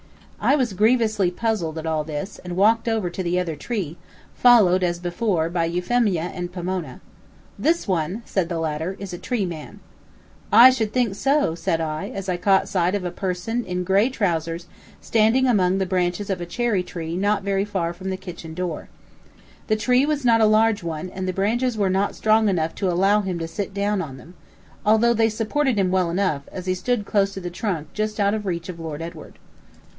[0.39, 3.97] I was grievously puzzled at all this, and walked over to the other tree,
[4.33, 6.99] followed, as before, by Euphemia and Pomona.
[7.59, 9.79] "This one," said the latter, "is a tree man"
[10.51, 14.09] "I should think so," said I, as I caught sight of a person in gray
[14.09, 14.65] trowsers
[14.99, 18.89] standing among the branches of a cherry tree not very far from the kitchen door.
[19.67, 22.89] The tree was not a large one, and the branches were not strong enough to
[22.91, 24.33] allow him to sit down on them,
[24.83, 28.33] although they supported him well enough, as he stood close to the trunk just out
[28.33, 29.37] of reach of Lord Edward.